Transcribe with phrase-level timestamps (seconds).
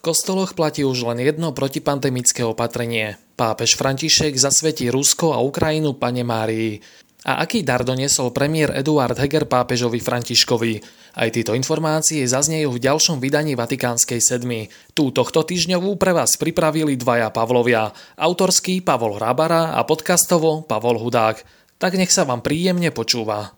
[0.00, 3.20] V kostoloch platí už len jedno protipandemické opatrenie.
[3.36, 6.80] Pápež František zasvetí Rusko a Ukrajinu pane Márii.
[7.28, 10.80] A aký dar doniesol premiér Eduard Heger pápežovi Františkovi?
[11.20, 14.72] Aj tieto informácie zaznejú v ďalšom vydaní Vatikánskej sedmy.
[14.96, 17.92] Tú tohto týždňovú pre vás pripravili dvaja Pavlovia.
[18.16, 21.44] Autorský Pavol Hrabara a podcastovo Pavol Hudák.
[21.76, 23.52] Tak nech sa vám príjemne počúva.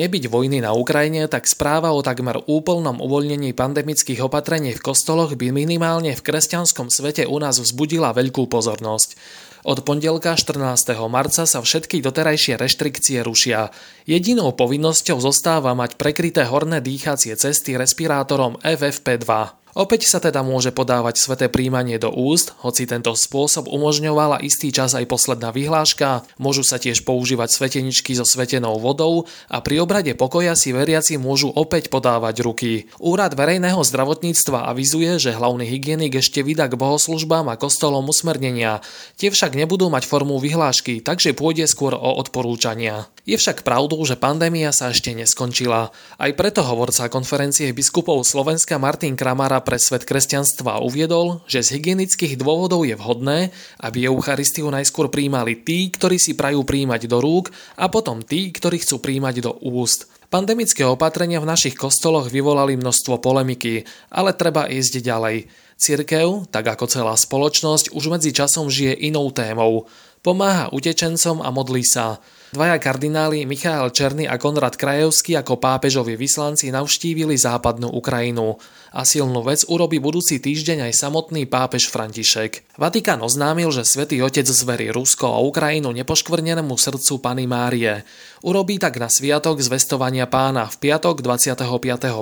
[0.00, 5.52] Nebyť vojny na Ukrajine, tak správa o takmer úplnom uvoľnení pandemických opatrení v kostoloch by
[5.52, 9.20] minimálne v kresťanskom svete u nás vzbudila veľkú pozornosť.
[9.68, 10.96] Od pondelka 14.
[11.04, 13.76] marca sa všetky doterajšie reštrikcie rušia.
[14.08, 19.59] Jedinou povinnosťou zostáva mať prekryté horné dýchacie cesty respirátorom FFP2.
[19.78, 24.98] Opäť sa teda môže podávať sveté príjmanie do úst, hoci tento spôsob umožňovala istý čas
[24.98, 30.58] aj posledná vyhláška, môžu sa tiež používať sveteničky so svetenou vodou a pri obrade pokoja
[30.58, 32.90] si veriaci môžu opäť podávať ruky.
[32.98, 38.82] Úrad verejného zdravotníctva avizuje, že hlavný hygienik ešte vydá k bohoslužbám a kostolom usmernenia.
[39.22, 43.06] Tie však nebudú mať formu vyhlášky, takže pôjde skôr o odporúčania.
[43.30, 45.94] Je však pravdou, že pandémia sa ešte neskončila.
[46.18, 52.34] Aj preto hovorca konferencie biskupov Slovenska Martin Kramara pre svet kresťanstva uviedol, že z hygienických
[52.34, 53.54] dôvodov je vhodné,
[53.86, 58.82] aby Eucharistiu najskôr príjmali tí, ktorí si prajú príjmať do rúk a potom tí, ktorí
[58.82, 60.10] chcú príjmať do úst.
[60.26, 65.46] Pandemické opatrenia v našich kostoloch vyvolali množstvo polemiky, ale treba ísť ďalej.
[65.78, 69.86] Cirkev, tak ako celá spoločnosť, už medzi časom žije inou témou.
[70.18, 72.18] Pomáha utečencom a modlí sa.
[72.50, 78.58] Dvaja kardináli Michael Černý a Konrad Krajevský ako pápežovi vyslanci navštívili západnú Ukrajinu.
[78.90, 82.74] A silnú vec urobí budúci týždeň aj samotný pápež František.
[82.74, 88.02] Vatikán oznámil, že svätý Otec zverí Rusko a Ukrajinu nepoškvrnenému srdcu Pany Márie.
[88.42, 91.70] Urobí tak na sviatok zvestovania pána v piatok 25.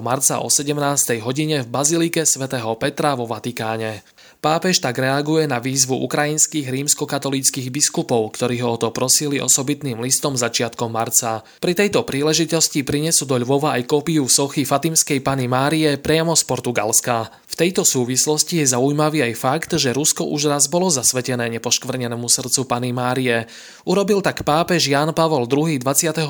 [0.04, 1.24] marca o 17.
[1.24, 4.04] hodine v bazilike svätého Petra vo Vatikáne.
[4.38, 10.38] Pápež tak reaguje na výzvu ukrajinských rímskokatolíckých biskupov, ktorí ho o to prosili osobitným listom
[10.38, 11.42] začiatkom marca.
[11.58, 17.34] Pri tejto príležitosti prinesú do Ľvova aj kópiu sochy Fatimskej Pany Márie priamo z Portugalska.
[17.58, 22.94] Tejto súvislosti je zaujímavý aj fakt, že Rusko už raz bolo zasvetené nepoškvrnenému srdcu Pany
[22.94, 23.50] Márie.
[23.82, 26.22] Urobil tak pápež Jan Pavol II 25.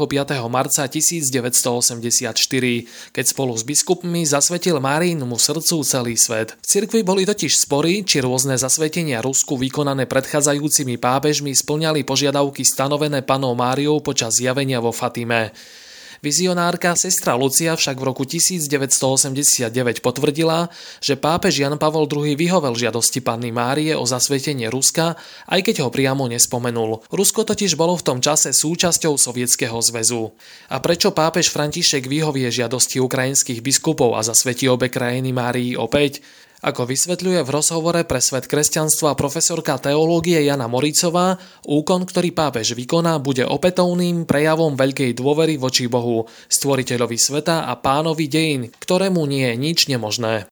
[0.48, 6.56] marca 1984, keď spolu s biskupmi zasvetil Máriinmu srdcu celý svet.
[6.64, 13.20] V cirkvi boli totiž spory, či rôzne zasvetenia Rusku vykonané predchádzajúcimi pápežmi splňali požiadavky stanovené
[13.20, 15.52] panou Máriou počas zjavenia vo Fatime.
[16.18, 19.70] Vizionárka sestra Lucia však v roku 1989
[20.02, 20.66] potvrdila,
[20.98, 25.14] že pápež Jan Pavol II vyhovel žiadosti panny Márie o zasvetenie Ruska,
[25.46, 27.06] aj keď ho priamo nespomenul.
[27.14, 30.34] Rusko totiž bolo v tom čase súčasťou Sovietskeho zväzu.
[30.74, 36.18] A prečo pápež František vyhovie žiadosti ukrajinských biskupov a zasvetí obe krajiny Márii opäť?
[36.58, 43.22] Ako vysvetľuje v rozhovore pre svet kresťanstva profesorka teológie Jana Moricová, úkon, ktorý pápež vykoná,
[43.22, 49.54] bude opätovným prejavom veľkej dôvery voči Bohu, stvoriteľovi sveta a pánovi dejín, ktorému nie je
[49.54, 50.50] nič nemožné.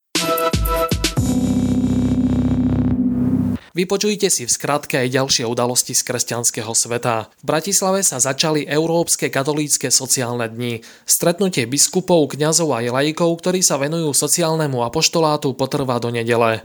[3.76, 7.28] Vypočujte si v skratke aj ďalšie udalosti z kresťanského sveta.
[7.28, 10.80] V Bratislave sa začali Európske katolícke sociálne dni.
[11.04, 16.64] Stretnutie biskupov, kňazov a laikov, ktorí sa venujú sociálnemu apoštolátu, potrvá do nedele.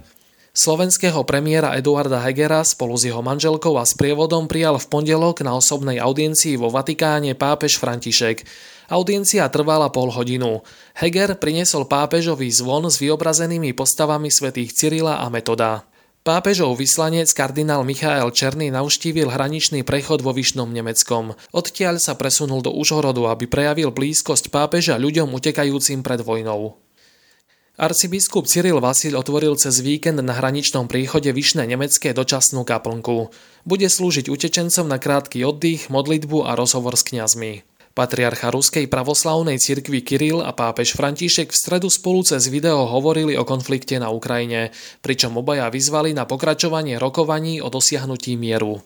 [0.55, 5.99] Slovenského premiéra Eduarda Hegera spolu s jeho manželkou a sprievodom prijal v pondelok na osobnej
[5.99, 8.47] audiencii vo Vatikáne pápež František.
[8.88, 10.63] Audiencia trvala pol hodinu.
[10.95, 15.91] Heger priniesol pápežový zvon s vyobrazenými postavami svätých Cyrila a Metoda.
[16.22, 21.34] Pápežov vyslanec kardinál Michael Černý navštívil hraničný prechod vo Vyšnom Nemeckom.
[21.50, 26.78] Odtiaľ sa presunul do Užhorodu, aby prejavil blízkosť pápeža ľuďom utekajúcim pred vojnou.
[27.74, 33.34] Arcibiskup Cyril Vasil otvoril cez víkend na hraničnom príchode Vyšné Nemecké dočasnú kaplnku.
[33.66, 37.66] Bude slúžiť utečencom na krátky oddych, modlitbu a rozhovor s kňazmi.
[37.91, 43.43] Patriarcha Ruskej pravoslavnej cirkvi Kiril a pápež František v stredu spolu cez video hovorili o
[43.43, 44.72] konflikte na Ukrajine,
[45.03, 48.79] pričom obaja vyzvali na pokračovanie rokovaní o dosiahnutí mieru.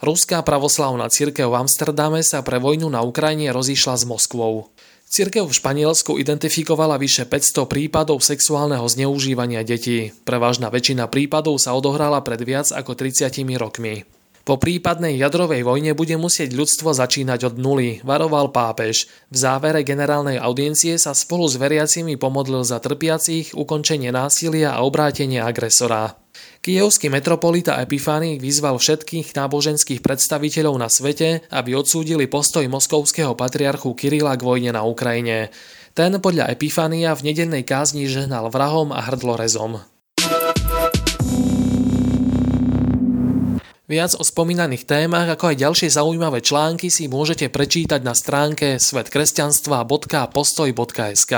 [0.00, 4.72] Ruská pravoslavná cirkev v Amsterdame sa pre vojnu na Ukrajine rozišla s Moskvou.
[5.06, 10.10] Cirkev v Španielsku identifikovala vyše 500 prípadov sexuálneho zneužívania detí.
[10.26, 13.30] Prevažná väčšina prípadov sa odohrala pred viac ako 30
[13.60, 14.15] rokmi.
[14.46, 19.10] Po prípadnej jadrovej vojne bude musieť ľudstvo začínať od nuly, varoval pápež.
[19.26, 25.42] V závere generálnej audiencie sa spolu s veriacimi pomodlil za trpiacich, ukončenie násilia a obrátenie
[25.42, 26.14] agresora.
[26.62, 34.38] Kijevský metropolita Epifánik vyzval všetkých náboženských predstaviteľov na svete, aby odsúdili postoj moskovského patriarchu Kirila
[34.38, 35.50] k vojne na Ukrajine.
[35.90, 39.95] Ten podľa Epifania v nedennej kázni žehnal vrahom a hrdlorezom.
[43.86, 51.34] Viac o spomínaných témach, ako aj ďalšie zaujímavé články si môžete prečítať na stránke svetkresťanstva.postoj.sk.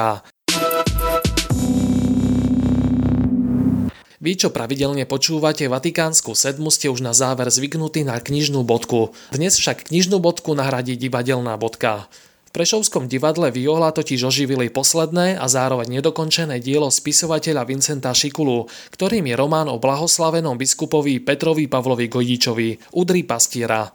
[4.19, 9.13] Vy, čo pravidelne počúvate Vatikánsku sedmu, ste už na záver zvyknutí na knižnú bodku.
[9.29, 12.09] Dnes však knižnú bodku nahradí divadelná bodka.
[12.49, 18.65] V Prešovskom divadle Viola totiž oživili posledné a zároveň nedokončené dielo spisovateľa Vincenta Šikulu,
[18.97, 23.93] ktorým je román o blahoslavenom biskupovi Petrovi Pavlovi Gojdičovi, Udri pastiera.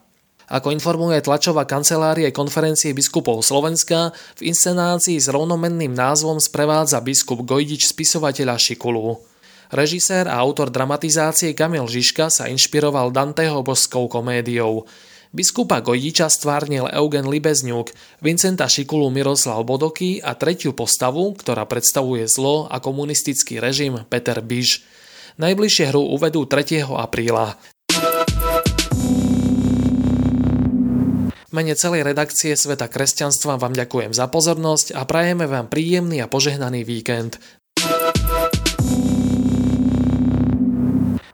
[0.53, 7.89] Ako informuje tlačová kancelárie konferencie biskupov Slovenska, v inscenácii s rovnomenným názvom sprevádza biskup Gojdič
[7.89, 9.17] spisovateľa Šikulu.
[9.73, 14.85] Režisér a autor dramatizácie Kamil Žižka sa inšpiroval Danteho božskou komédiou.
[15.33, 17.89] Biskupa Gojdiča stvárnil Eugen Libezňuk,
[18.21, 24.85] Vincenta Šikulu Miroslav Bodoky a tretiu postavu, ktorá predstavuje zlo a komunistický režim Peter Biž.
[25.41, 26.85] Najbližšie hru uvedú 3.
[26.85, 27.57] apríla.
[31.53, 36.85] mene celej redakcie Sveta kresťanstva vám ďakujem za pozornosť a prajeme vám príjemný a požehnaný
[36.85, 37.41] víkend.